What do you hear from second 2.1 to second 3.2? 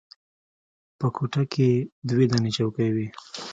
دانې چوکۍ وې.